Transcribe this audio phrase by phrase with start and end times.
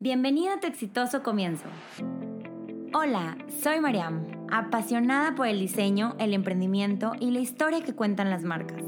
[0.00, 1.64] Bienvenido a tu exitoso comienzo.
[2.94, 8.44] Hola, soy Mariam, apasionada por el diseño, el emprendimiento y la historia que cuentan las
[8.44, 8.80] marcas.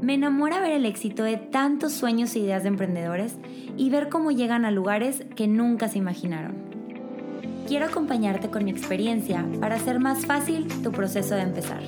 [0.00, 3.36] Me enamora ver el éxito de tantos sueños e ideas de emprendedores
[3.76, 6.56] y ver cómo llegan a lugares que nunca se imaginaron.
[7.68, 11.84] Quiero acompañarte con mi experiencia para hacer más fácil tu proceso de empezar.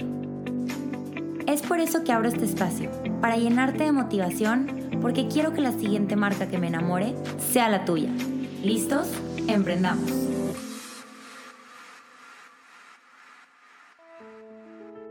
[1.48, 2.88] Es por eso que abro este espacio,
[3.20, 7.84] para llenarte de motivación, porque quiero que la siguiente marca que me enamore sea la
[7.84, 8.10] tuya.
[8.64, 9.08] ¿Listos?
[9.46, 10.10] Emprendamos.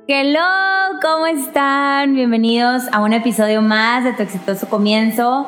[0.08, 0.40] Hello,
[1.04, 2.16] ¿cómo están?
[2.16, 5.48] Bienvenidos a un episodio más de Tu exitoso comienzo.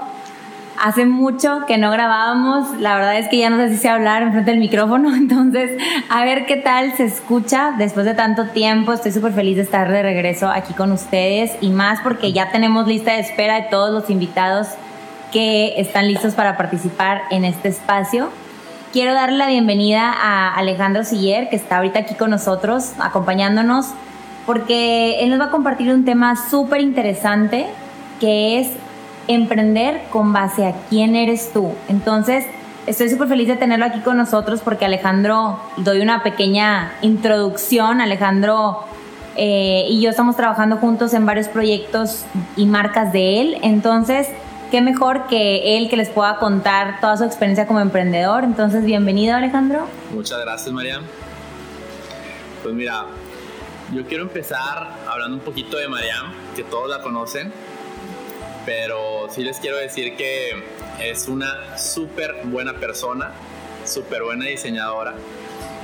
[0.80, 4.22] Hace mucho que no grabábamos, la verdad es que ya no sé si sé hablar
[4.22, 8.94] enfrente del micrófono, entonces a ver qué tal se escucha después de tanto tiempo.
[8.94, 12.88] Estoy súper feliz de estar de regreso aquí con ustedes y más porque ya tenemos
[12.88, 14.68] lista de espera de todos los invitados
[15.32, 18.30] que están listos para participar en este espacio.
[18.94, 23.88] Quiero darle la bienvenida a Alejandro Siller, que está ahorita aquí con nosotros, acompañándonos,
[24.46, 27.66] porque él nos va a compartir un tema súper interesante,
[28.20, 28.70] que es
[29.28, 31.74] emprender con base a quién eres tú.
[31.90, 32.46] Entonces,
[32.88, 38.02] estoy súper feliz de tenerlo aquí con nosotros porque Alejandro, doy una pequeña introducción.
[38.02, 38.86] Alejandro
[39.36, 43.58] eh, y yo estamos trabajando juntos en varios proyectos y marcas de él.
[43.62, 44.28] Entonces,
[44.76, 48.44] qué mejor que él que les pueda contar toda su experiencia como emprendedor.
[48.44, 49.88] Entonces, bienvenido Alejandro.
[50.12, 51.02] Muchas gracias, Mariam.
[52.62, 53.06] Pues mira,
[53.94, 57.54] yo quiero empezar hablando un poquito de Mariam, que todos la conocen,
[58.66, 60.62] pero sí les quiero decir que
[61.00, 63.32] es una súper buena persona,
[63.86, 65.14] súper buena diseñadora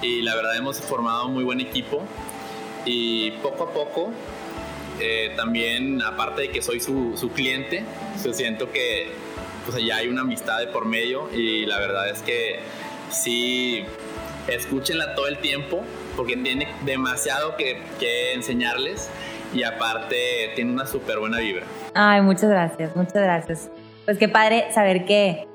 [0.01, 2.03] y la verdad hemos formado un muy buen equipo
[2.83, 4.11] y poco a poco
[5.01, 7.83] eh, también, aparte de que soy su, su cliente,
[8.23, 9.09] yo siento que
[9.65, 12.59] pues ya hay una amistad de por medio y la verdad es que
[13.09, 13.83] sí,
[14.47, 15.83] escúchenla todo el tiempo
[16.15, 19.09] porque tiene demasiado que, que enseñarles
[19.53, 21.65] y aparte tiene una súper buena vibra.
[21.93, 23.69] Ay, muchas gracias, muchas gracias.
[24.05, 25.47] Pues qué padre saber que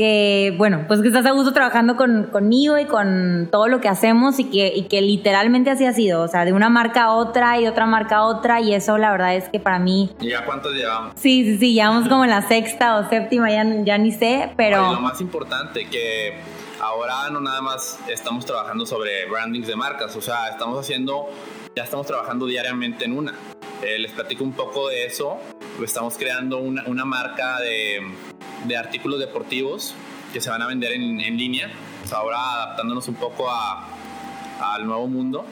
[0.00, 3.88] que, bueno, pues que estás a gusto trabajando con, conmigo y con todo lo que
[3.88, 7.12] hacemos y que, y que literalmente así ha sido, o sea, de una marca a
[7.12, 10.10] otra y de otra marca a otra y eso la verdad es que para mí...
[10.18, 11.12] ¿Y ya cuántos llevamos?
[11.16, 14.90] Sí, sí, sí, llevamos como en la sexta o séptima, ya, ya ni sé, pero...
[14.90, 16.40] lo más importante que
[16.80, 21.28] ahora no nada más estamos trabajando sobre brandings de marcas, o sea, estamos haciendo,
[21.76, 23.34] ya estamos trabajando diariamente en una.
[23.82, 25.38] Eh, les platico un poco de eso.
[25.82, 28.00] Estamos creando una, una marca de
[28.64, 29.94] de artículos deportivos
[30.32, 31.70] que se van a vender en, en línea,
[32.00, 33.88] pues ahora adaptándonos un poco a,
[34.60, 35.44] al nuevo mundo.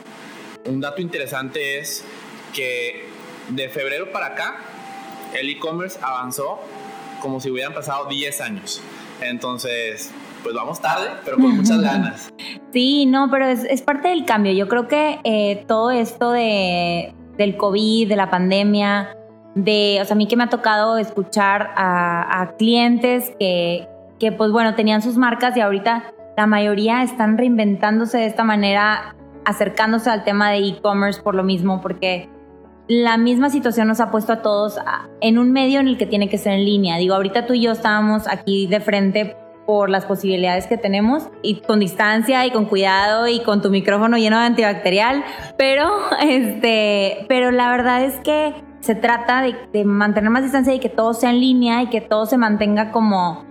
[0.67, 2.05] Un dato interesante es
[2.55, 3.09] que
[3.49, 4.56] de febrero para acá
[5.34, 6.61] el e-commerce avanzó
[7.21, 8.81] como si hubieran pasado 10 años.
[9.21, 10.12] Entonces,
[10.43, 12.28] pues vamos tarde, pero con muchas ganas.
[12.72, 14.53] Sí, no, pero es, es parte del cambio.
[14.53, 19.16] Yo creo que eh, todo esto de, del COVID, de la pandemia,
[19.54, 23.88] de, o sea, a mí que me ha tocado escuchar a, clientes que,
[24.19, 29.15] que, pues bueno, tenían sus marcas y ahorita la mayoría están reinventándose de esta manera,
[29.44, 32.28] acercándose al tema de e-commerce por lo mismo, porque
[32.88, 34.78] la misma situación nos ha puesto a todos
[35.20, 36.97] en un medio en el que tiene que ser en línea.
[36.97, 39.37] Digo, ahorita tú y yo estábamos aquí de frente
[39.69, 44.17] por las posibilidades que tenemos y con distancia y con cuidado y con tu micrófono
[44.17, 45.23] lleno de antibacterial,
[45.59, 45.91] pero
[46.23, 51.12] este, pero la verdad es que se trata de, mantener más distancia y que todo
[51.12, 53.45] sea en línea y que todo se mantenga como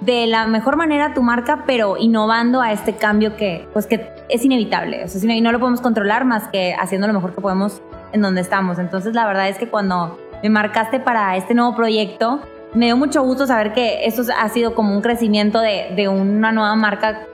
[0.00, 4.44] de la mejor manera tu marca, pero innovando a este cambio que, pues que es
[4.44, 5.02] inevitable.
[5.02, 7.82] O sea, y no lo podemos controlar más que haciendo lo mejor que podemos
[8.12, 8.78] en donde estamos.
[8.78, 12.42] Entonces, la verdad es que cuando me marcaste para este nuevo proyecto,
[12.74, 16.74] me dio mucho gusto saber que esto ha sido como un crecimiento de, una nueva
[16.74, 17.26] marca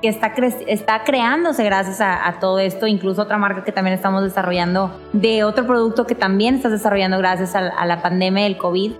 [0.00, 0.32] que está,
[0.66, 5.66] está creándose gracias a, todo esto, incluso otra marca que también estamos desarrollando de otro
[5.66, 8.92] producto que también estás desarrollando gracias a, la pandemia del COVID.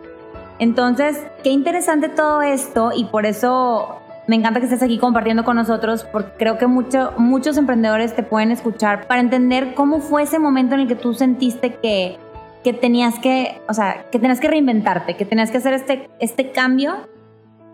[0.59, 5.57] Entonces, qué interesante todo esto y por eso me encanta que estés aquí compartiendo con
[5.57, 10.39] nosotros porque creo que mucho, muchos emprendedores te pueden escuchar para entender cómo fue ese
[10.39, 12.19] momento en el que tú sentiste que,
[12.65, 16.51] que tenías que, o sea, que tenías que reinventarte, que tenías que hacer este, este
[16.51, 17.09] cambio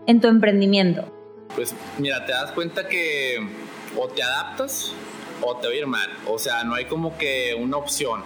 [0.05, 1.05] en tu emprendimiento.
[1.55, 3.37] Pues mira, te das cuenta que
[3.97, 4.93] o te adaptas
[5.41, 6.09] o te va a ir mal.
[6.27, 8.21] O sea, no hay como que una opción.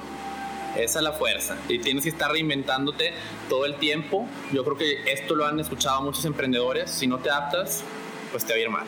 [0.75, 1.55] Esa es la fuerza.
[1.69, 3.13] Y tienes que estar reinventándote
[3.47, 4.27] todo el tiempo.
[4.51, 6.89] Yo creo que esto lo han escuchado muchos emprendedores.
[6.89, 7.83] Si no te adaptas,
[8.31, 8.87] pues te va a ir mal.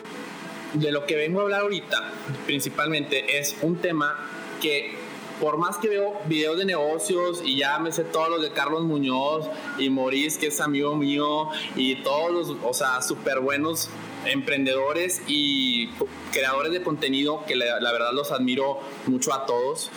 [0.74, 2.10] De lo que vengo a hablar ahorita,
[2.44, 4.16] principalmente, es un tema
[4.60, 4.97] que
[5.40, 8.82] por más que veo videos de negocios y ya me sé todos los de Carlos
[8.84, 9.46] Muñoz
[9.78, 13.88] y Maurice, que es amigo mío, y todos los, o sea, súper buenos
[14.26, 15.90] emprendedores y
[16.32, 19.90] creadores de contenido que la, la verdad los admiro mucho a todos.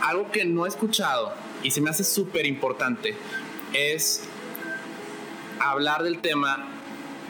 [0.00, 3.14] Algo que no he escuchado y se me hace súper importante
[3.72, 4.22] es
[5.58, 6.68] hablar del tema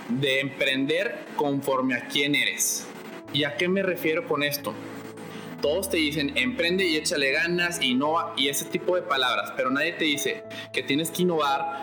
[0.09, 2.87] de emprender conforme a quién eres.
[3.33, 4.73] ¿Y a qué me refiero con esto?
[5.67, 9.95] Todos te dicen emprende y échale ganas, innova y ese tipo de palabras, pero nadie
[9.95, 11.83] te dice que tienes que innovar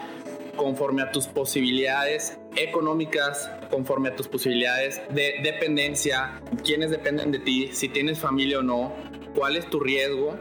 [0.55, 7.71] conforme a tus posibilidades económicas, conforme a tus posibilidades de dependencia, quiénes dependen de ti,
[7.73, 8.95] si tienes familia o no,
[9.35, 10.37] cuál es tu riesgo,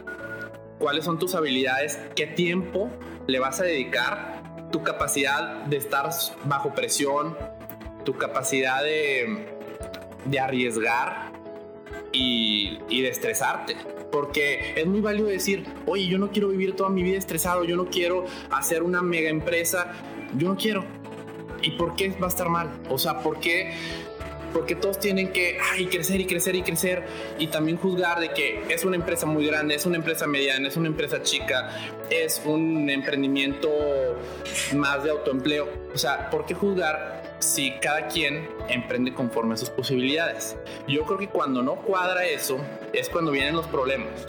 [0.78, 2.92] cuáles son tus habilidades, qué tiempo
[3.26, 6.10] le vas a dedicar, tu capacidad de estar
[6.44, 7.36] bajo presión,
[8.04, 9.48] tu capacidad de,
[10.26, 11.31] de arriesgar
[12.12, 13.76] y, y, de estresarte.
[14.10, 17.76] Porque es muy válido decir, oye, yo no quiero vivir toda mi vida estresado, yo
[17.76, 19.92] no quiero hacer una mega empresa,
[20.36, 20.84] yo no quiero.
[21.62, 22.70] ¿Y por qué va a estar mal?
[22.90, 23.72] O sea, ¿por qué
[24.52, 27.04] porque todos tienen que ay, crecer y crecer y crecer
[27.38, 30.76] y también juzgar de que es una empresa muy grande, es una empresa mediana, es
[30.76, 31.70] una empresa chica,
[32.10, 33.70] es un emprendimiento
[34.74, 35.68] más de autoempleo.
[35.94, 40.56] O sea, ¿por qué juzgar si cada quien emprende conforme a sus posibilidades?
[40.86, 42.58] Yo creo que cuando no cuadra eso
[42.92, 44.26] es cuando vienen los problemas.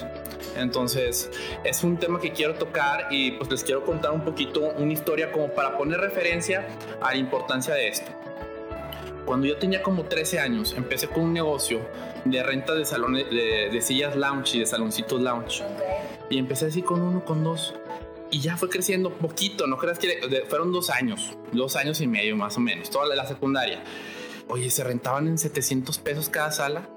[0.56, 1.32] Entonces,
[1.64, 5.32] es un tema que quiero tocar y pues les quiero contar un poquito una historia
[5.32, 6.68] como para poner referencia
[7.02, 8.12] a la importancia de esto.
[9.26, 11.80] Cuando yo tenía como 13 años, empecé con un negocio
[12.26, 15.64] de renta de salones, de, sillas lounge y de saloncitos lounge.
[16.30, 17.74] Y empecé así con uno, con dos.
[18.34, 22.36] Y ya fue creciendo poquito, no creas que fueron dos años, dos años y medio
[22.36, 23.84] más o menos, toda la secundaria.
[24.48, 26.90] Oye, se rentaban en 700 pesos cada sala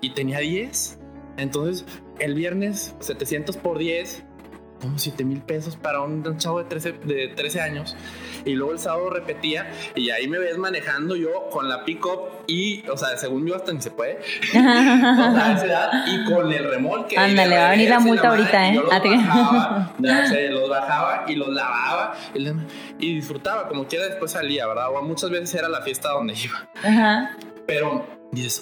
[0.00, 0.98] y tenía 10.
[1.36, 1.84] Entonces,
[2.18, 4.24] el viernes 700 por 10
[4.82, 7.96] como 7 mil pesos para un chavo de 13, de 13 años.
[8.44, 12.84] Y luego el sábado repetía y ahí me ves manejando yo con la pick-up y,
[12.88, 14.18] o sea, según yo hasta ni se puede.
[14.52, 17.16] y con el remolque.
[17.16, 18.74] Ándale, va a venir la multa ahorita, ¿eh?
[18.74, 19.94] Los bajaba,
[20.50, 22.14] los bajaba y los lavaba
[22.98, 24.88] y disfrutaba, como quiera después salía, ¿verdad?
[24.92, 26.68] O muchas veces era la fiesta donde iba.
[26.82, 27.36] Ajá.
[27.66, 28.04] Pero,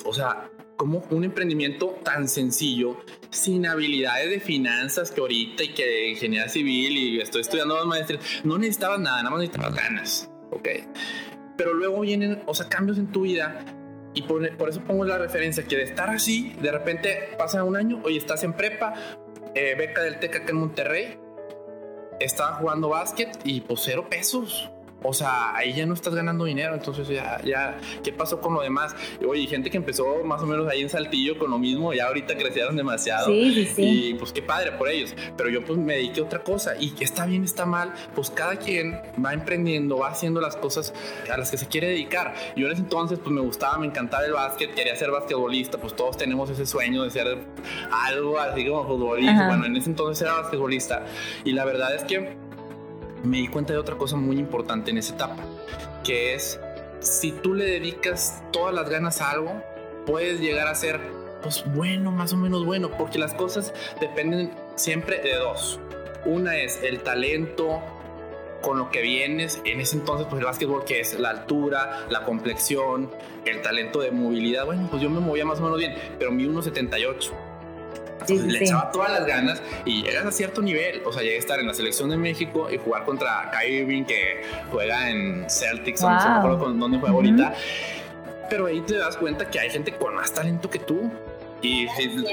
[0.04, 0.50] o sea,
[0.80, 2.96] como un emprendimiento tan sencillo,
[3.28, 8.24] sin habilidades de finanzas que ahorita y que ingeniería civil y estoy estudiando dos maestrías,
[8.44, 10.68] no necesitabas nada, nada más necesitabas ganas, ¿ok?
[11.58, 13.62] Pero luego vienen, o sea, cambios en tu vida
[14.14, 18.00] y por, eso pongo la referencia que de estar así, de repente pasa un año,
[18.02, 18.94] oye, estás en prepa,
[19.54, 21.18] eh, beca del TEC acá en Monterrey,
[22.20, 24.70] estaba jugando básquet y pues cero pesos
[25.02, 28.60] o sea, ahí ya no estás ganando dinero, entonces ya, ya, ¿qué pasó con lo
[28.60, 28.94] demás?
[29.26, 32.36] Oye, gente que empezó más o menos ahí en Saltillo con lo mismo, ya ahorita
[32.36, 33.26] crecieron demasiado.
[33.26, 34.08] Sí, sí, sí.
[34.08, 35.14] Y pues qué padre por ellos.
[35.36, 38.30] Pero yo pues me dediqué a otra cosa y que está bien, está mal, pues
[38.30, 40.92] cada quien va emprendiendo, va haciendo las cosas
[41.32, 42.34] a las que se quiere dedicar.
[42.56, 45.94] Yo en ese entonces pues me gustaba, me encantaba el básquet, quería ser basquetbolista, pues
[45.96, 47.38] todos tenemos ese sueño de ser
[47.90, 49.46] algo así como futbolista.
[49.46, 51.04] Bueno, en ese entonces era basquetbolista.
[51.44, 52.49] Y la verdad es que
[53.22, 55.36] me di cuenta de otra cosa muy importante en esa etapa,
[56.04, 56.60] que es
[57.00, 59.62] si tú le dedicas todas las ganas a algo,
[60.06, 61.00] puedes llegar a ser
[61.42, 65.80] pues bueno, más o menos bueno, porque las cosas dependen siempre de dos.
[66.26, 67.80] Una es el talento
[68.60, 72.24] con lo que vienes, en ese entonces pues el básquetbol que es la altura, la
[72.24, 73.10] complexión,
[73.46, 76.44] el talento de movilidad, bueno, pues yo me movía más o menos bien, pero mi
[76.44, 77.49] 1.78
[78.38, 81.02] le echaba todas las ganas y llegas a cierto nivel.
[81.04, 84.04] O sea, llegué a estar en la selección de México y jugar contra Kyrie Irving,
[84.04, 86.28] que juega en Celtics, no sé
[86.78, 87.54] dónde juega ahorita.
[88.48, 91.10] Pero ahí te das cuenta que hay gente con más talento que tú.
[91.62, 91.86] Y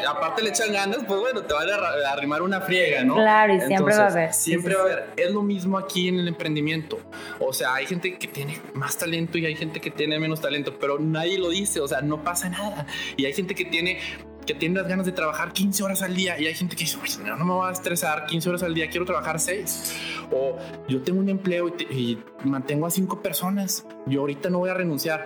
[0.07, 3.15] aparte le echan ganas, pues bueno, te van a arrimar una friega, ¿no?
[3.15, 4.33] Claro, y siempre va a haber.
[4.33, 5.09] Siempre va a haber.
[5.17, 6.97] Es lo mismo aquí en el emprendimiento.
[7.37, 10.79] O sea, hay gente que tiene más talento y hay gente que tiene menos talento,
[10.79, 12.87] pero nadie lo dice, o sea, no pasa nada.
[13.17, 13.99] Y hay gente que tiene
[14.47, 16.97] que tiene las ganas de trabajar 15 horas al día y hay gente que dice,
[17.23, 19.93] no, no me voy a estresar 15 horas al día, quiero trabajar 6.
[20.31, 24.73] O yo tengo un empleo y, mantengo a 5 personas, yo ahorita no voy a
[24.73, 25.25] renunciar.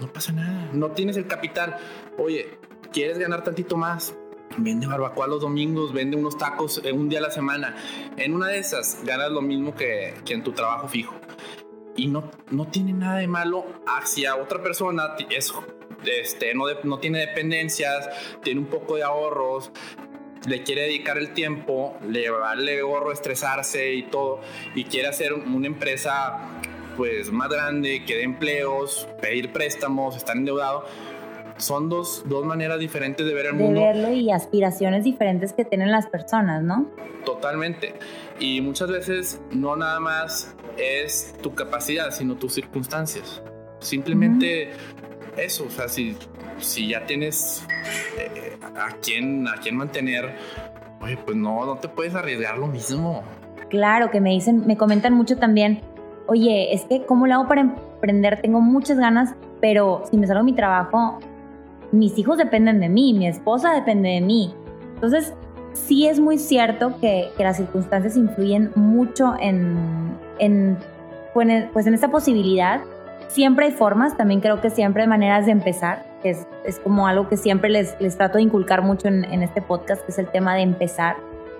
[0.00, 1.76] No pasa nada, no tienes el capital.
[2.16, 2.58] Oye,
[2.92, 4.14] ¿quieres ganar tantito más?
[4.56, 7.76] Vende barbacoa los domingos, vende unos tacos un día a la semana.
[8.16, 11.14] En una de esas ganas lo mismo que, que en tu trabajo fijo.
[11.96, 15.52] Y no, no tiene nada de malo hacia otra persona es
[16.04, 18.08] este, no, no tiene dependencias,
[18.42, 19.70] tiene un poco de ahorros,
[20.46, 24.40] le quiere dedicar el tiempo, le vale gorro estresarse y todo,
[24.74, 26.38] y quiere hacer una empresa
[26.96, 30.84] pues más grande, que dé empleos, pedir préstamos, estar endeudado.
[31.56, 33.80] Son dos, dos maneras diferentes de ver el mundo.
[33.80, 36.90] De verlo y aspiraciones diferentes que tienen las personas, ¿no?
[37.24, 37.94] Totalmente.
[38.38, 43.42] Y muchas veces no nada más es tu capacidad, sino tus circunstancias.
[43.80, 44.72] Simplemente
[45.36, 46.16] eso, o sea, si,
[46.58, 47.66] si ya tienes
[48.18, 50.34] eh, a quién a quién mantener,
[51.00, 53.22] oye, pues no, no te puedes arriesgar lo mismo.
[53.68, 55.80] Claro, que me dicen, me comentan mucho también,
[56.26, 58.40] oye, es que ¿cómo lo hago para emprender?
[58.42, 61.18] Tengo muchas ganas, pero si me salgo mi trabajo,
[61.92, 64.54] mis hijos dependen de mí, mi esposa depende de mí.
[64.94, 65.34] Entonces,
[65.72, 70.78] sí es muy cierto que, las circunstancias influyen mucho en, en,
[71.32, 72.80] pues en esta posibilidad.
[73.30, 77.28] Siempre hay formas, también creo que siempre hay maneras de empezar, es, es como algo
[77.28, 80.56] que siempre les, les trato de inculcar mucho en, este podcast, que es el tema
[80.56, 81.16] de empezar,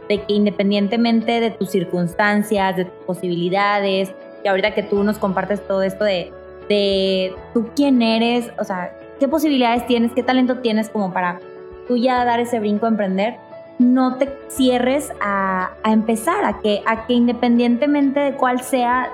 [0.08, 4.12] de que independientemente de tus circunstancias, de tus posibilidades,
[4.42, 6.32] y ahorita que tú nos compartes todo esto de,
[6.68, 11.38] de tú quién eres, o sea, qué posibilidades tienes, qué talento tienes como para
[11.86, 13.36] tú ya dar ese brinco a emprender,
[13.78, 19.08] no te cierres a, empezar, a que, a que independientemente de cuál sea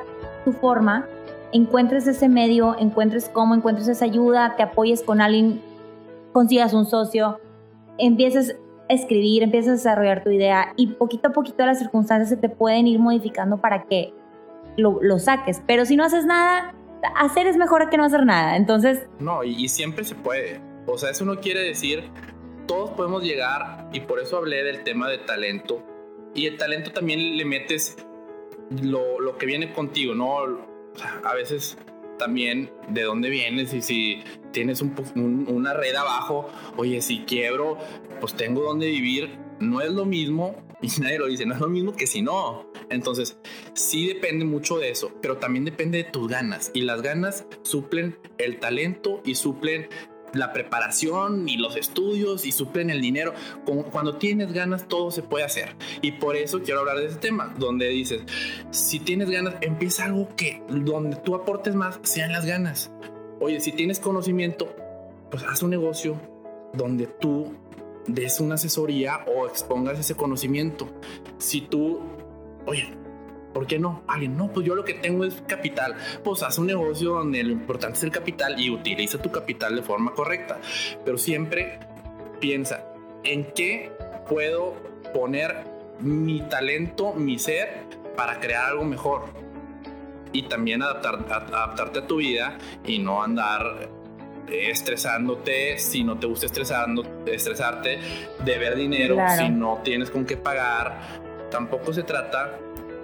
[0.46, 1.06] tu forma,
[1.52, 5.60] encuentres ese medio, encuentres cómo, encuentres esa ayuda, te apoyes con alguien,
[6.32, 7.40] consigas un socio,
[7.98, 8.56] empieces
[8.88, 12.48] a escribir, empieces a desarrollar tu idea y poquito a poquito las circunstancias se te
[12.48, 14.12] pueden ir modificando para que
[14.76, 15.62] lo, saques.
[15.66, 16.74] Pero si no haces nada,
[17.16, 18.56] hacer es mejor que no hacer nada.
[18.56, 19.06] Entonces...
[19.18, 20.60] No, y, y siempre se puede.
[20.86, 22.04] O sea, eso no quiere decir
[22.66, 25.82] todos podemos llegar y por eso hablé del tema de talento.
[26.34, 27.96] Y el talento también le metes
[28.82, 30.75] lo, lo que viene contigo, ¿no?
[31.24, 31.76] A veces
[32.18, 34.22] también de dónde vienes y si
[34.52, 37.78] tienes un, una red abajo, oye, si quiebro,
[38.20, 41.68] pues tengo dónde vivir, no es lo mismo, y nadie lo dice, no es lo
[41.68, 42.70] mismo que si no.
[42.88, 43.38] Entonces,
[43.74, 48.18] sí depende mucho de eso, pero también depende de tus ganas, y las ganas suplen
[48.38, 49.88] el talento y suplen
[50.36, 53.34] la preparación y los estudios y suplen el dinero.
[53.90, 55.74] Cuando tienes ganas, todo se puede hacer.
[56.02, 58.22] Y por eso quiero hablar de ese tema, donde dices,
[58.70, 62.90] si tienes ganas, empieza algo que donde tú aportes más sean las ganas.
[63.40, 64.74] Oye, si tienes conocimiento,
[65.30, 66.20] pues haz un negocio
[66.72, 67.52] donde tú
[68.06, 70.88] des una asesoría o expongas ese conocimiento.
[71.38, 72.00] Si tú,
[72.66, 72.88] oye,
[73.56, 74.02] ¿Por qué no?
[74.06, 75.96] Alguien, no, pues yo lo que tengo es capital.
[76.22, 79.80] Pues haz un negocio donde lo importante es el capital y utiliza tu capital de
[79.80, 80.58] forma correcta.
[81.06, 81.78] Pero siempre
[82.38, 82.84] piensa,
[83.24, 83.92] ¿en qué
[84.28, 84.74] puedo
[85.14, 85.64] poner
[86.00, 87.84] mi talento, mi ser,
[88.14, 89.22] para crear algo mejor?
[90.34, 93.88] Y también adaptar, adaptarte a tu vida y no andar
[94.52, 98.00] estresándote si no te gusta estresando, estresarte,
[98.38, 101.24] de ver dinero si no tienes con qué pagar.
[101.50, 102.58] Tampoco se trata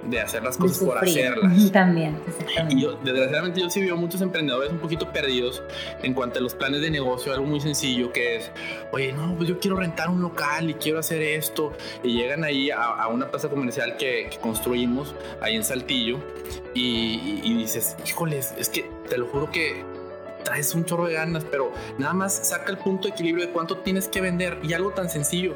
[0.05, 1.71] de hacer las cosas por hacerlas.
[1.73, 2.19] También,
[2.71, 5.63] Y yo, desgraciadamente, yo sí veo muchos emprendedores un poquito perdidos
[6.03, 8.51] en cuanto a los planes de negocio, algo muy sencillo que es,
[8.91, 11.73] oye, no, pues yo quiero rentar un local y quiero hacer esto.
[12.03, 16.19] Y llegan ahí a, una plaza comercial que, construimos ahí en Saltillo
[16.75, 19.85] y, y dices, híjoles, es que te lo juro que
[20.43, 23.79] traes un chorro de ganas, pero nada más saca el punto de equilibrio de cuánto
[23.79, 25.55] tienes que vender y algo tan sencillo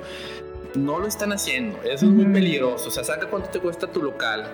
[0.76, 1.78] no lo están haciendo.
[1.83, 2.88] Eso es muy peligroso.
[2.88, 4.49] O sea, saca cuánto te cuesta tu local,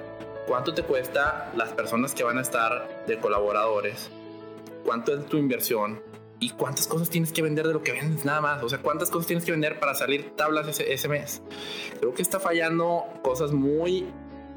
[0.47, 4.11] cuánto te cuesta las personas que van a estar de colaboradores,
[4.85, 6.03] cuánto es tu inversión
[6.41, 8.63] y cuántas cosas tienes que vender de lo que vendes nada más.
[8.63, 11.43] O sea, cuántas cosas tienes que vender para salir tablas ese, ese mes.
[12.01, 14.07] Creo que está fallando cosas muy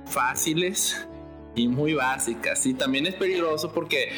[0.06, 1.08] fáciles
[1.56, 2.66] y muy básicas.
[2.66, 4.10] Y también es peligroso porque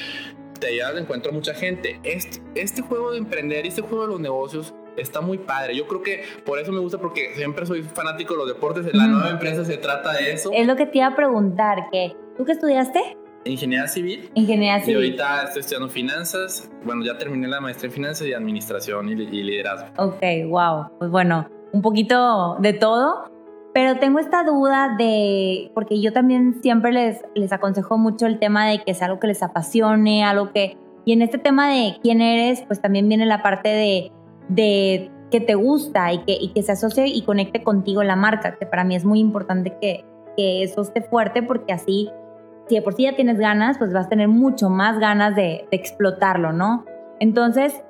[0.59, 1.99] te llevas de encuentro a mucha gente.
[2.03, 5.75] Este, este juego de emprender este juego de los negocios está muy padre.
[5.75, 8.93] Yo creo que por eso me gusta, porque siempre soy fanático de los deportes.
[8.93, 10.49] La nueva empresa se trata de eso.
[10.53, 13.17] Es lo que te iba a preguntar, que ¿tú qué estudiaste?
[13.45, 14.29] Ingeniería civil.
[14.33, 14.93] Ingeniería civil.
[14.93, 16.69] Y ahorita estoy estudiando finanzas.
[16.83, 19.87] Bueno, ya terminé la maestría en finanzas y administración y, y liderazgo.
[19.97, 20.89] Ok, wow.
[20.99, 23.31] Pues bueno, un poquito de todo.
[23.73, 28.67] Pero tengo esta duda de, porque yo también siempre les, les aconsejo mucho el tema
[28.67, 30.77] de que es algo que les apasione, algo que...
[31.05, 34.11] Y en este tema de quién eres, pues también viene la parte de
[34.49, 38.65] de que te gusta y que, que se asocie y conecte contigo la marca, que
[38.65, 40.05] para mí es muy importante que,
[40.37, 42.09] que eso esté fuerte porque así,
[42.67, 45.67] si de por sí ya tienes ganas, pues vas a tener mucho más ganas de,
[45.71, 46.85] explotarlo, ¿no?
[47.19, 47.83] Entonces,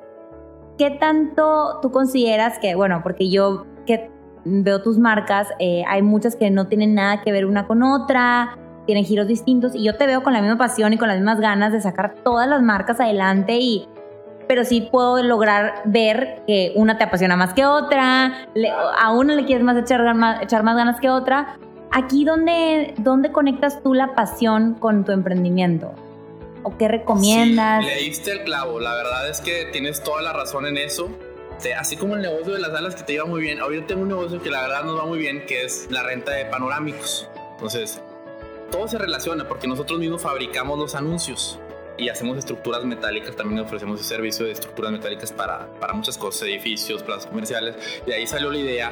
[0.78, 4.10] ¿qué tanto tú consideras que, bueno, porque yo que
[4.46, 8.58] veo tus marcas, eh, hay muchas que no tienen nada que ver una con otra,
[8.86, 11.42] tienen giros distintos y yo te veo con la misma pasión y con las mismas
[11.42, 13.88] ganas de sacar todas las marcas adelante y
[14.48, 18.48] pero sí puedo lograr ver que una te apasiona más que otra,
[18.98, 21.58] a una le quieres más echar, más echar más ganas que otra.
[21.92, 25.94] Aquí, ¿dónde, ¿dónde conectas tú la pasión con tu emprendimiento?
[26.64, 27.86] ¿O qué recomiendas?
[27.86, 31.10] Sí, leíste el clavo, la verdad es que tienes toda la razón en eso.
[31.78, 34.10] Así como el negocio de las alas que te iba muy bien, ahorita tengo un
[34.10, 37.30] negocio que la verdad nos va muy bien, que es la renta de panorámicos.
[37.54, 38.02] Entonces,
[38.72, 41.60] todo se relaciona porque nosotros mismos fabricamos los anuncios.
[41.98, 46.44] Y hacemos estructuras metálicas, también ofrecemos el servicio de estructuras metálicas para, para muchas cosas,
[46.44, 47.76] edificios, plazas comerciales.
[48.06, 48.92] De ahí salió la idea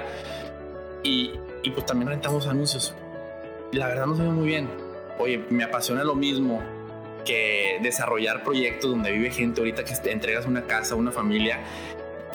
[1.04, 1.32] y,
[1.64, 2.96] y pues también rentamos anuncios.
[3.72, 4.70] La verdad no se ve muy bien.
[5.20, 6.62] Oye, me apasiona lo mismo
[7.26, 11.60] que desarrollar proyectos donde vive gente ahorita que te entregas una casa, una familia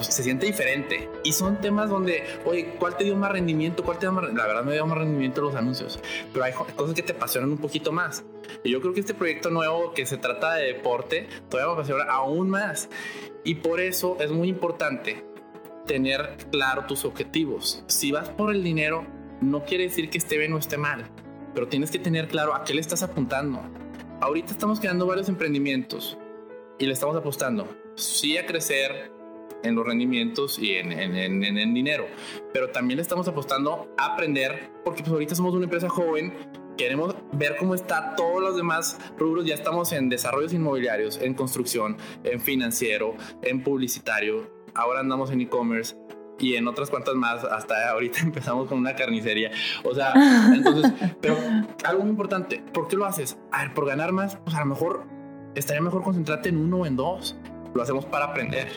[0.00, 1.10] pues se siente diferente.
[1.24, 3.84] Y son temas donde, oye, ¿cuál te dio más rendimiento?
[3.84, 6.00] ¿Cuál te dio más La verdad me dio más rendimiento los anuncios,
[6.32, 8.24] pero hay cosas que te apasionan un poquito más.
[8.64, 12.50] Yo creo que este proyecto nuevo que se trata de deporte todavía me apasiona aún
[12.50, 12.88] más.
[13.44, 15.24] Y por eso es muy importante
[15.86, 17.82] tener claro tus objetivos.
[17.86, 19.06] Si vas por el dinero,
[19.40, 21.10] no quiere decir que esté bien o esté mal,
[21.54, 23.60] pero tienes que tener claro a qué le estás apuntando.
[24.20, 26.18] Ahorita estamos creando varios emprendimientos
[26.78, 27.66] y le estamos apostando.
[27.96, 29.10] Sí a crecer,
[29.62, 32.06] en los rendimientos y en, en, en, dinero.
[32.52, 36.32] Pero también le estamos apostando a aprender, porque pues ahorita somos una empresa joven,
[36.80, 41.98] queremos ver cómo está todos los demás rubros, ya estamos en desarrollos inmobiliarios, en construcción,
[42.24, 45.94] en financiero, en publicitario, ahora andamos en e-commerce
[46.38, 49.50] y en otras cuantas más, hasta ahorita empezamos con una carnicería.
[49.84, 50.14] O sea,
[50.54, 51.36] entonces, pero
[51.84, 53.36] algo muy importante, ¿por qué lo haces?
[53.52, 55.04] A ver, por ganar más, pues a lo mejor
[55.54, 57.36] estaría mejor concentrarte en uno o en dos.
[57.74, 58.68] Lo hacemos para aprender.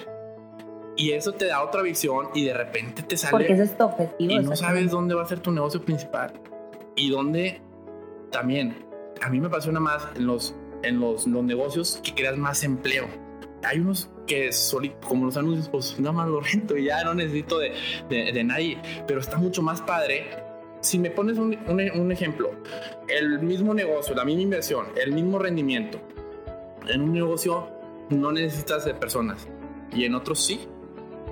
[0.98, 3.32] Y eso te da otra visión y de repente te sale.
[3.32, 4.30] Porque eso es tu objetivo.
[4.30, 6.34] Y no sabes dónde va a ser tu negocio principal.
[6.98, 7.62] Y dónde
[8.34, 8.86] también,
[9.22, 13.08] a mí me apasiona más en los, en los, los negocios que creas más empleo.
[13.63, 17.13] Hay unos que son como los anuncios, pues nada más lo rento y ya no
[17.13, 17.72] necesito de,
[18.10, 18.78] de, nadie.
[19.08, 20.25] Pero está mucho más padre.
[20.82, 22.52] Si me pones un, un ejemplo,
[23.08, 26.02] el mismo negocio, la misma inversión, el mismo rendimiento.
[26.90, 27.70] En un negocio
[28.10, 29.48] no necesitas de personas
[29.94, 30.68] y en otros sí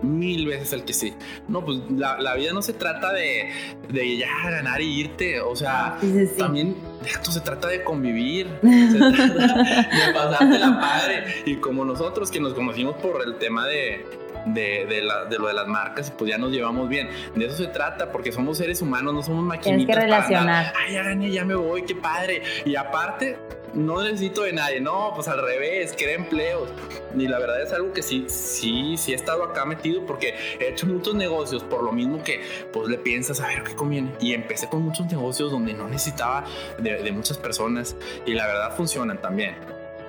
[0.02, 1.14] mil veces el que sí.
[1.48, 3.50] No, pues la, vida no se trata de,
[3.90, 5.42] de, ya ganar y irte.
[5.42, 5.98] O sea,
[6.38, 11.44] también esto se trata de convivir, se trata de pasarte la padre.
[11.46, 14.06] Y como nosotros que nos conocimos por el tema de,
[14.46, 17.10] de, de, la, de, lo de las marcas pues ya nos llevamos bien.
[17.36, 19.86] De eso se trata, porque somos seres humanos, no somos maquinitas.
[19.86, 20.74] Tienes que relacionar.
[20.78, 22.44] Ay, ya gané, ya me voy, qué padre.
[22.66, 23.38] Y aparte,
[23.74, 26.70] no necesito de nadie, no, pues al revés, crea empleos.
[27.16, 30.70] Y la verdad es algo que sí, sí, sí he estado acá metido porque he
[30.70, 34.12] hecho muchos negocios por lo mismo que pues le piensas a ver qué conviene.
[34.20, 36.46] Y empecé con muchos negocios donde no necesitaba
[36.78, 39.56] de, de muchas personas y la verdad funcionan también.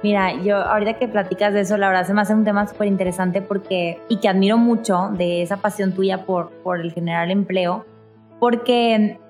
[0.03, 2.89] Mira, yo ahorita que platicas de eso, la verdad se me hace un tema súper
[2.89, 7.87] interesante porque, y que admiro mucho de esa pasión tuya por, por el generar empleo,
[8.41, 9.21] porque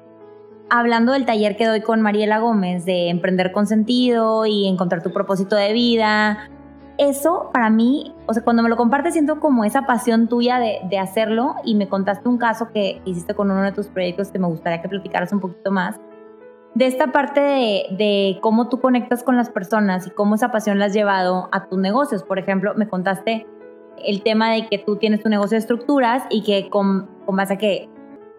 [0.72, 5.12] hablando del taller que doy con Mariela Gómez de emprender con sentido y encontrar tu
[5.12, 6.48] propósito de vida,
[6.96, 10.78] eso para mí, o sea, cuando me lo compartes siento como esa pasión tuya de,
[10.88, 14.38] de hacerlo y me contaste un caso que hiciste con uno de tus proyectos que
[14.38, 16.00] me gustaría que platicaras un poquito más,
[16.74, 20.78] de esta parte de, de, cómo tú conectas con las personas y cómo esa pasión
[20.78, 22.22] la has llevado a tus negocios.
[22.22, 23.46] Por ejemplo, me contaste
[24.02, 27.54] el tema de que tú tienes tu negocio de estructuras y que con, con base
[27.54, 27.90] a que,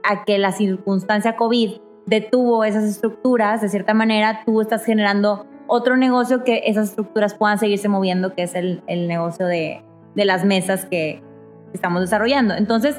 [0.01, 5.97] a que la circunstancia COVID detuvo esas estructuras, de cierta manera tú estás generando otro
[5.97, 9.81] negocio que esas estructuras puedan seguirse moviendo, que es el, el negocio de,
[10.15, 11.21] de, las mesas que
[11.73, 12.53] estamos desarrollando.
[12.53, 12.97] Entonces,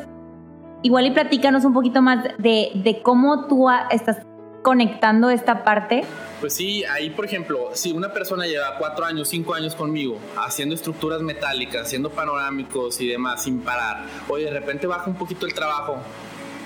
[0.83, 4.19] igual y platícanos un poquito más de, de cómo tú estás
[4.65, 6.05] conectando esta parte?
[6.41, 10.75] Pues sí, ahí por ejemplo, si una persona lleva cuatro años, cinco años conmigo, haciendo
[10.75, 15.53] estructuras metálicas, haciendo panorámicos y demás sin parar, oye, de repente baja un poquito el
[15.53, 15.99] trabajo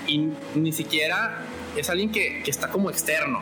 [0.07, 1.39] y ni siquiera
[1.79, 3.41] es alguien que, que está como externo,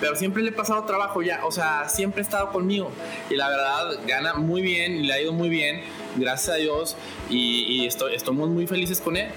[0.00, 2.90] pero siempre le he pasado trabajo ya, o sea, siempre ha estado conmigo
[3.28, 5.82] y la verdad gana muy bien y le ha ido muy bien,
[6.16, 6.96] gracias a Dios
[7.28, 9.28] y, y estoy, estamos muy felices con él.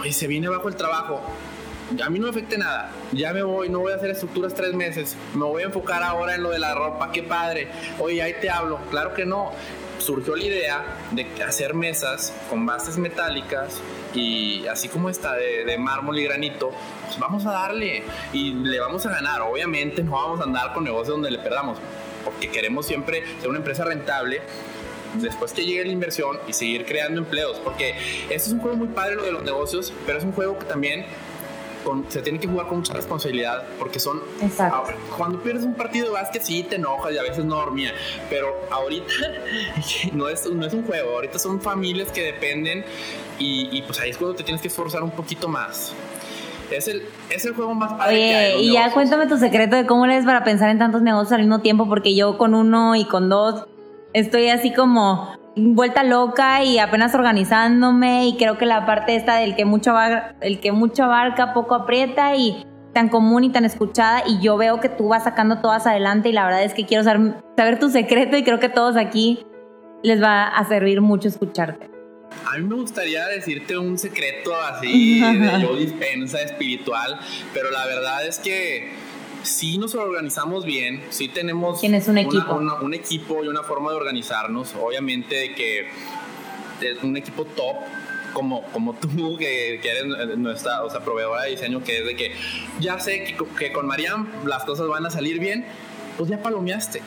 [0.00, 1.20] Oye, se viene bajo el trabajo,
[2.02, 2.90] a mí no me afecte nada.
[3.12, 5.16] Ya me voy, no voy a hacer estructuras tres meses.
[5.34, 7.68] Me voy a enfocar ahora en lo de la ropa, qué padre.
[7.98, 8.78] Oye, ahí te hablo.
[8.90, 9.52] Claro que no.
[9.98, 13.80] Surgió la idea de hacer mesas con bases metálicas
[14.14, 16.72] y así como esta de, mármol y granito,
[17.06, 19.42] pues vamos a darle y le vamos a ganar.
[19.42, 21.78] Obviamente no vamos a andar con negocios donde le perdamos,
[22.24, 24.42] porque queremos siempre ser una empresa rentable
[25.14, 27.94] después que llegue la inversión y seguir creando empleos, porque
[28.30, 30.64] esto es un juego muy padre lo de los negocios, pero es un juego que
[30.64, 31.06] también
[32.08, 34.20] se tiene que jugar con mucha responsabilidad porque son...
[34.40, 34.92] Exacto.
[35.16, 37.92] cuando pierdes un partido de básquet sí te enojas y a veces no dormía,
[38.30, 39.12] pero ahorita
[40.12, 42.84] no es, no es un juego, ahorita son familias que dependen
[43.38, 45.92] y, pues ahí es cuando te tienes que esforzar un poquito más.
[46.70, 49.76] Es el, es el juego más padre Oye, que hay, y ya cuéntame tu secreto
[49.76, 52.54] de cómo le es para pensar en tantos negocios al mismo tiempo, porque yo con
[52.54, 53.66] uno y con dos
[54.14, 59.54] estoy así como vuelta loca y apenas organizándome y creo que la parte esta del
[59.54, 64.22] que mucho abarca, el que mucho abarca poco aprieta y tan común y tan escuchada
[64.26, 67.04] y yo veo que tú vas sacando todas adelante y la verdad es que quiero
[67.04, 69.44] saber, saber tu secreto y creo que todos aquí
[70.02, 71.90] les va a servir mucho escucharte.
[72.46, 77.18] A mí me gustaría decirte un secreto así de yo dispensa espiritual,
[77.52, 78.92] pero la verdad es que
[79.44, 82.54] si nos organizamos bien, si tenemos ¿Tienes un equipo?
[82.54, 85.88] un equipo y una forma de organizarnos, obviamente de que
[86.80, 87.76] es un equipo top,
[88.32, 92.16] como, como tú, que, que, eres nuestra o sea, proveedora de diseño, que es de
[92.16, 92.32] que
[92.80, 95.64] ya sé que, que con Mariam las cosas van a salir bien,
[96.16, 97.00] pues ya palomeaste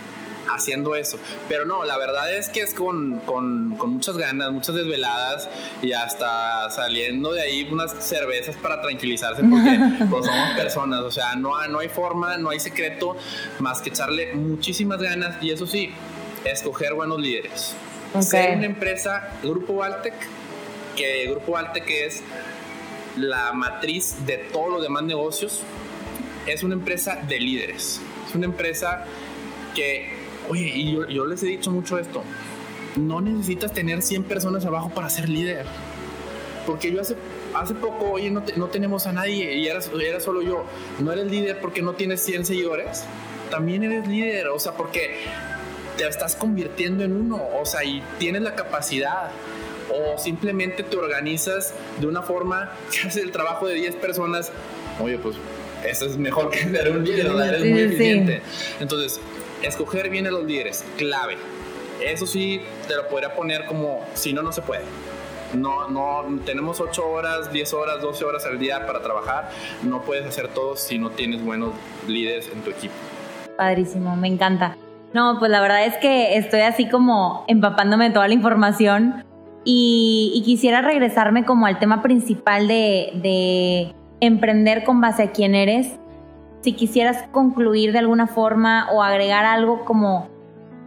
[0.54, 1.18] haciendo eso.
[1.48, 5.50] Pero no, la verdad es que es con, con, con, muchas ganas, muchas desveladas
[5.82, 9.80] y hasta saliendo de ahí unas cervezas para tranquilizarse porque
[10.10, 11.02] pues, somos personas.
[11.02, 13.16] O sea, no, no hay forma, no hay secreto
[13.60, 15.92] más que echarle muchísimas ganas y eso sí,
[16.46, 17.76] escoger buenos líderes.
[18.20, 20.14] Ser una empresa, Grupo Valtec,
[20.96, 22.24] que Grupo Valtec es
[23.18, 25.62] la matriz de todos los demás negocios,
[26.46, 28.02] es una empresa de líderes.
[28.28, 29.06] Es una empresa
[29.76, 30.10] que
[30.50, 32.24] Oye, y yo, les he dicho mucho esto.
[32.96, 35.66] No necesitas tener 100 personas abajo para ser líder.
[36.66, 37.16] Porque yo hace,
[37.54, 40.66] hace poco, oye, no, no tenemos a nadie y era, era solo yo.
[41.00, 43.04] No eres líder porque no tienes 100 seguidores.
[43.50, 45.16] También eres líder, o sea, porque
[45.98, 49.32] te estás convirtiendo en uno, o sea, y tienes la capacidad.
[49.90, 54.52] O simplemente te organizas de una forma que hace el trabajo de 10 personas.
[55.00, 55.36] Oye, pues
[55.86, 58.42] eso es mejor que ser un líder, eres muy eficiente.
[58.80, 59.20] Entonces,
[59.62, 61.38] escoger bien a los líderes, clave.
[62.04, 64.84] Eso sí, te lo podría poner como, si no, no se puede.
[65.54, 69.50] No, no, tenemos 8 horas, 10 horas, 12 horas al día para trabajar.
[69.84, 71.72] No puedes hacer todo si no tienes buenos
[72.08, 72.94] líderes en tu equipo.
[73.58, 74.78] Padrísimo, me encanta.
[75.14, 79.24] No, pues la verdad es que estoy así como empapándome toda la información
[79.64, 85.98] y, quisiera regresarme como al tema principal de emprender con base a quién eres
[86.68, 90.28] si quisieras concluir de alguna forma o agregar algo como,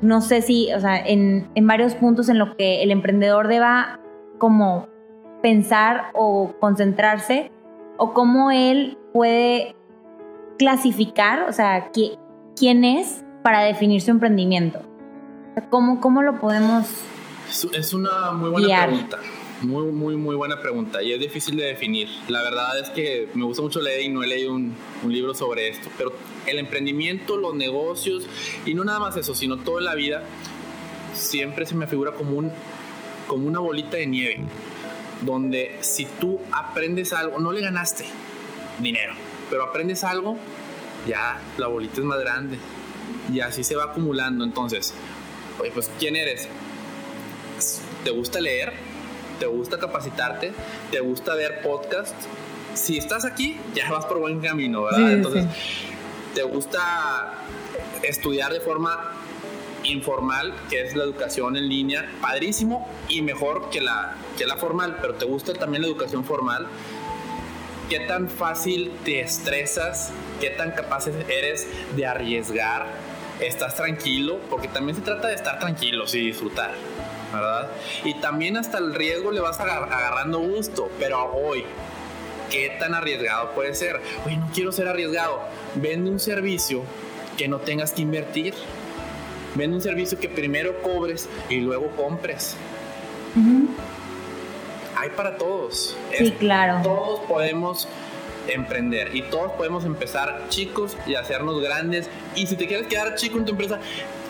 [0.02, 3.98] no sé si, o sea, en, en varios puntos en lo que el emprendedor deba
[4.36, 4.88] como
[5.40, 7.50] pensar o concentrarse,
[7.96, 9.74] o cómo él puede
[10.58, 11.90] clasificar, o sea,
[12.56, 14.82] quién es para definir su emprendimiento.
[15.70, 16.88] ¿Cómo, cómo lo podemos...
[17.72, 19.16] Es una muy buena pregunta.
[19.62, 22.08] Muy, muy, muy buena pregunta y es difícil de definir.
[22.28, 24.74] La verdad es que me gusta mucho leer y no he leído un,
[25.06, 26.14] libro sobre esto, pero
[26.46, 28.26] el emprendimiento, los negocios
[28.64, 30.22] y no nada más eso, sino toda la vida,
[31.12, 32.50] siempre se me figura como, un,
[33.26, 34.40] como una bolita de nieve,
[35.20, 38.06] donde si tú aprendes algo, no le ganaste
[38.78, 39.12] dinero,
[39.50, 40.38] pero aprendes algo,
[41.06, 42.56] ya la bolita es más grande
[43.30, 44.42] y así se va acumulando.
[44.42, 44.94] Entonces,
[45.58, 46.48] oye, pues, ¿quién eres?
[48.04, 48.89] ¿Te gusta leer?
[49.40, 50.52] Te gusta capacitarte,
[50.92, 52.28] te gusta ver podcasts,
[52.74, 55.10] si estás aquí, ya vas por buen camino, ¿verdad?
[55.10, 55.46] Entonces,
[56.34, 57.34] te gusta
[58.02, 59.12] estudiar de forma
[59.82, 64.98] informal, que es la educación en línea, padrísimo y mejor que la, que la formal,
[65.00, 66.68] pero te gusta también la educación formal.
[67.88, 70.12] ¿Qué tan fácil te estresas?
[70.40, 72.86] ¿Qué tan capaz eres de arriesgar?
[73.40, 74.38] ¿Estás tranquilo?
[74.48, 76.72] Porque también se trata de estar tranquilos y disfrutar.
[77.32, 77.70] ¿Verdad?
[78.04, 81.64] Y también hasta el riesgo le vas agarrando gusto, pero hoy,
[82.50, 84.00] ¿qué tan arriesgado puede ser?
[84.26, 85.42] Oye, no quiero ser arriesgado.
[85.74, 86.82] Vende un servicio
[87.36, 88.54] que no tengas que invertir.
[89.54, 92.56] Vende un servicio que primero cobres y luego compres.
[94.96, 95.96] Hay para todos.
[96.16, 96.80] Sí, claro.
[96.82, 97.88] Todos podemos
[98.48, 102.08] emprender y todos podemos empezar chicos y hacernos grandes.
[102.34, 103.78] Y si te quieres quedar chico en tu empresa,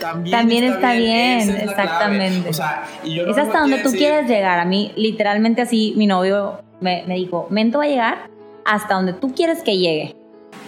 [0.00, 2.48] también, está, bien, exactamente.
[2.48, 4.58] O sea, es hasta donde tú quieres llegar.
[4.58, 8.30] A mí, literalmente así, mi novio me, me, dijo, Mento va a llegar
[8.64, 10.16] hasta donde tú quieres que llegue.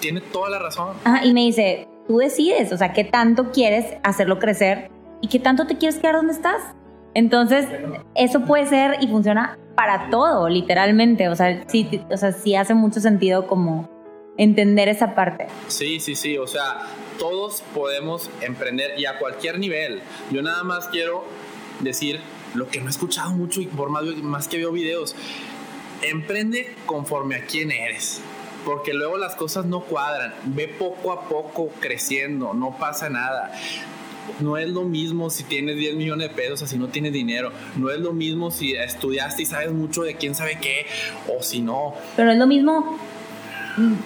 [0.01, 0.97] Tiene toda la razón.
[1.23, 5.67] y me dice, tú decides, o sea, qué tanto quieres hacerlo crecer y qué tanto
[5.67, 6.61] te quieres quedar donde estás.
[7.15, 7.67] Entonces,
[8.15, 11.29] eso puede ser y funciona para todo, literalmente.
[11.29, 13.89] O sea, sí, o sea, sí hace mucho sentido como
[14.37, 15.47] entender esa parte.
[15.69, 16.39] Sí, sí, sí.
[16.39, 16.87] O sea,
[17.19, 20.01] todos podemos emprender y a cualquier nivel.
[20.31, 21.25] Yo nada más quiero
[21.81, 22.21] decir
[22.55, 25.15] lo que no he escuchado mucho y por más, más que veo videos.
[26.03, 28.21] Emprende conforme a quién eres.
[28.65, 30.35] Porque luego las cosas no cuadran.
[30.45, 32.55] Ve poco a poco creciendo.
[32.55, 33.53] No pasa nada
[34.41, 37.53] no es lo mismo si tienes 10 millones de pesos o si no tienes dinero.
[37.77, 40.87] No es lo mismo si estudiaste y sabes mucho de quién sabe qué
[41.29, 41.95] o si no.
[42.17, 42.99] Pero es lo mismo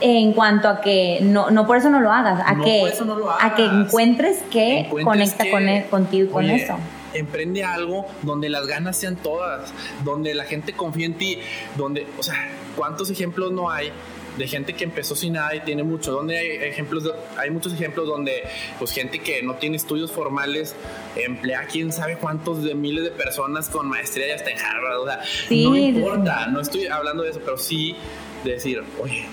[0.00, 2.92] en cuanto a que no, no por eso no lo hagas, a, que,
[3.40, 6.76] a que encuentres que conecta con él, contigo y con eso.
[7.14, 9.72] Emprende algo donde las ganas sean todas,
[10.04, 11.38] donde la gente confía en ti,
[11.76, 12.34] donde, o sea,
[12.76, 13.90] ¿cuántos ejemplos no hay
[14.36, 16.12] de gente que empezó sin nada y tiene mucho.
[16.12, 18.44] Donde hay ejemplos, hay muchos ejemplos donde
[18.78, 20.74] pues gente que no tiene estudios formales
[21.16, 24.98] emplea quién sabe cuántos de miles de personas con maestría ya está en Harvard.
[24.98, 25.20] O sea,
[25.50, 27.96] no importa, no estoy hablando de eso, pero sí
[28.44, 29.26] decir, oye,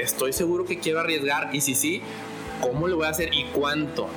[0.00, 2.02] estoy seguro que quiero arriesgar y si sí,
[2.60, 4.08] ¿cómo lo voy a hacer y cuánto?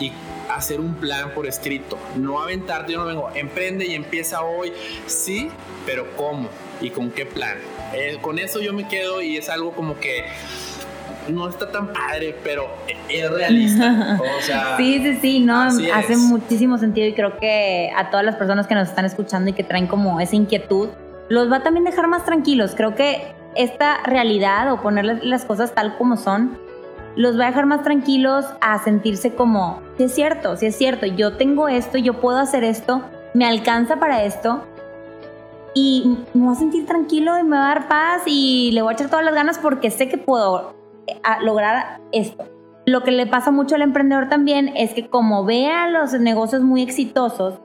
[0.00, 0.12] Y
[0.50, 4.72] hacer un plan por escrito, no aventarte, yo no vengo, emprende y empieza hoy,
[5.06, 5.48] sí,
[5.86, 6.48] pero ¿cómo?
[6.80, 7.58] ¿Y con qué plan?
[7.94, 10.24] Eh, con eso yo me quedo y es algo como que
[11.28, 12.68] no está tan padre, pero
[13.08, 14.18] es realista.
[14.38, 18.36] O sea, sí, sí, sí, no, hace muchísimo sentido y creo que a todas las
[18.36, 20.88] personas que nos están escuchando y que traen como esa inquietud,
[21.28, 22.74] los va a también dejar más tranquilos.
[22.74, 26.58] Creo que esta realidad o ponerles las cosas tal como son,
[27.16, 31.06] los va a dejar más tranquilos a sentirse como, si es cierto, si es cierto,
[31.06, 33.02] yo tengo esto, yo puedo hacer esto,
[33.34, 34.64] me alcanza para esto
[35.74, 38.92] y me voy a sentir tranquilo y me va a dar paz y le voy
[38.92, 40.74] a echar todas las ganas porque sé que puedo
[41.06, 42.44] eh, lograr esto.
[42.86, 46.62] Lo que le pasa mucho al emprendedor también es que como ve a los negocios
[46.62, 47.60] muy exitosos,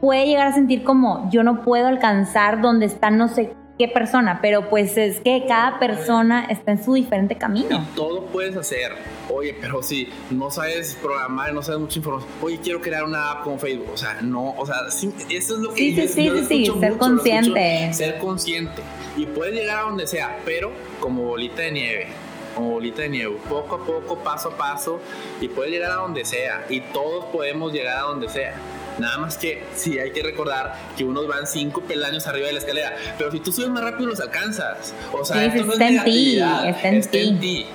[0.00, 4.40] puede llegar a sentir como yo no puedo alcanzar donde está no sé qué persona,
[4.42, 7.76] pero pues es que cada persona está en su diferente camino.
[7.76, 8.92] Y todo puedes hacer.
[9.32, 13.44] Oye, pero si no sabes programar, no sabes mucha información, oye, quiero crear una app
[13.44, 13.90] con Facebook.
[13.92, 16.96] O sea, no, o sea, eso es lo que sí, sí, sí, sí, sí, ser
[16.96, 17.92] consciente.
[17.92, 18.82] ser consciente.
[19.16, 22.06] Y puedes llegar a donde sea, pero como bolita de nieve
[22.54, 25.00] como bolita de nieve, poco a poco, paso a paso,
[25.40, 28.54] y puedes llegar a donde sea, y todos podemos llegar a donde sea.
[28.98, 32.58] Nada más que sí hay que recordar que unos van cinco peldaños arriba de la
[32.58, 34.92] escalera, pero si tú subes más rápido los alcanzas.
[35.12, 37.66] O sea, esto no está, en ti, está en ti.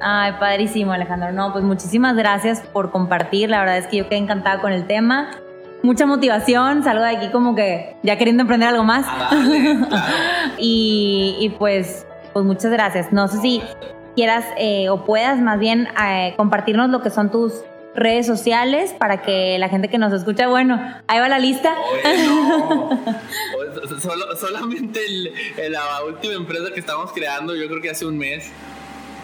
[0.00, 1.32] Ay, padrísimo, Alejandro.
[1.32, 3.50] No, pues muchísimas gracias por compartir.
[3.50, 5.30] La verdad es que yo quedé encantada con el tema.
[5.82, 9.04] Mucha motivación, salgo de aquí como que ya queriendo emprender algo más.
[9.08, 13.12] Ah, y, pues, pues muchas gracias.
[13.12, 13.62] No sé si
[14.16, 17.62] quieras eh, o puedas más bien eh, compartirnos lo que son tus
[17.94, 21.74] redes sociales para que la gente que nos escucha, bueno, ahí va la lista.
[24.40, 25.00] solamente
[25.70, 28.50] la última empresa que estamos creando, yo creo que hace un mes,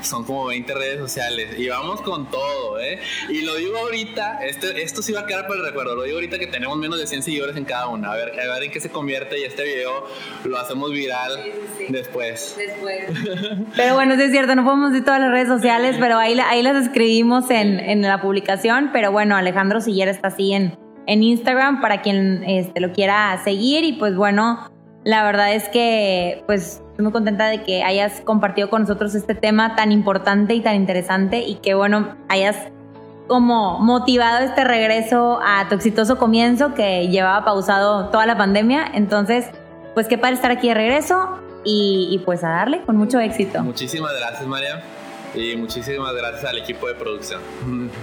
[0.02, 2.98] son como 20 redes sociales y vamos con todo, ¿eh?
[3.28, 6.16] Y lo digo ahorita, este, esto sí va a quedar para el recuerdo, lo digo
[6.16, 8.70] ahorita que tenemos menos de 100 seguidores en cada una, a ver, a ver en
[8.70, 10.06] qué se convierte y este video
[10.44, 11.52] lo hacemos viral
[11.88, 12.56] después.
[12.56, 13.04] Después.
[13.76, 16.62] pero bueno, sí es cierto, no podemos decir todas las redes sociales, pero ahí, ahí
[16.62, 21.80] las escribimos en, en la publicación, pero bueno, Alejandro Sillera está así en, en Instagram
[21.80, 24.70] para quien este, lo quiera seguir y pues bueno,
[25.04, 29.36] la verdad es que pues estoy muy contenta de que hayas compartido con nosotros este
[29.36, 32.56] tema tan importante y tan interesante y que bueno, hayas
[33.28, 38.84] como motivado este regreso a tu exitoso comienzo que llevaba pausado toda la pandemia.
[38.94, 39.46] Entonces,
[39.94, 43.62] pues qué padre estar aquí de regreso y, pues a darle con mucho éxito.
[43.62, 44.82] Muchísimas gracias, María.
[45.36, 47.40] Y muchísimas gracias al equipo de producción.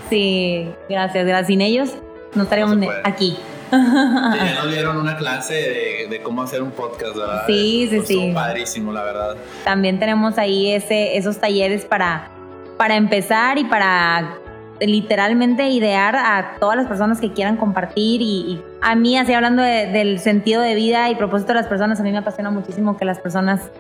[0.10, 1.26] Sí, gracias.
[1.26, 1.48] Gracias.
[1.48, 1.98] Sin ellos
[2.34, 3.38] no estaríamos aquí
[3.78, 7.44] ya nos dieron una clase de, cómo hacer un podcast, ¿verdad?
[7.48, 8.32] Sí, sí, sí.
[8.34, 9.36] Padrísimo, la verdad.
[9.64, 12.30] También tenemos ahí ese, esos talleres para,
[12.78, 14.38] para empezar y para
[14.80, 20.20] literalmente idear a todas las personas que quieran compartir y, a mí, así hablando del
[20.20, 23.20] sentido de vida y propósito de las personas, a mí me apasiona muchísimo que las
[23.20, 23.72] personas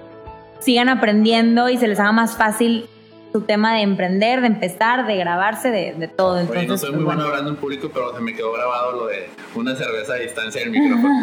[0.60, 2.89] sigan aprendiendo y se les haga más fácil
[3.36, 6.39] su tema de emprender, de empezar, de grabarse, de, de todo.
[6.39, 9.08] Entonces, no soy muy pues, bueno hablando en público, pero se me quedó grabado lo
[9.08, 11.13] de una cerveza a distancia del micrófono.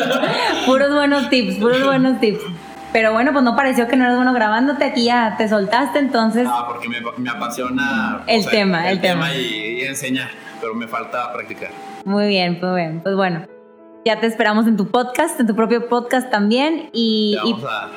[0.66, 2.40] puros buenos tips, puros buenos tips.
[2.94, 6.48] Pero bueno, pues no pareció que no eras bueno grabándote, aquí ya te soltaste, entonces...
[6.50, 8.22] Ah, porque me, me apasiona...
[8.26, 9.34] El tema, el, tema.
[9.34, 11.68] y, enseñar, pero me falta practicar.
[12.06, 13.46] Muy bien, pues bien, pues bueno.
[14.06, 16.88] Ya te esperamos en tu podcast, en tu propio podcast también.
[16.94, 17.90] Y, vamos a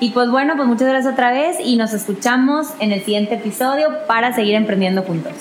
[0.00, 3.88] y pues bueno, pues muchas gracias otra vez y nos escuchamos en el siguiente episodio
[4.06, 5.32] para seguir emprendiendo juntos.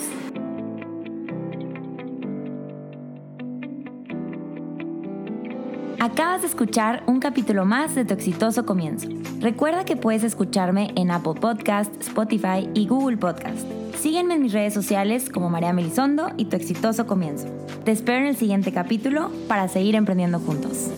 [6.00, 9.10] Acabas de escuchar un capítulo más de tu exitoso comienzo.
[9.40, 13.68] Recuerda que puedes escucharme en Apple Podcast, Spotify y Google Podcast.
[13.98, 17.48] Sígueme en mis redes sociales como María Melisondo y tu exitoso comienzo.
[17.84, 20.92] Te espero en el siguiente capítulo para seguir emprendiendo juntos.